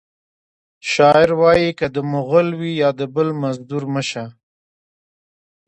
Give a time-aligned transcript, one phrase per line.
[0.91, 4.25] شاعر وایی که د مغل وي یا د بل مزدور مه شه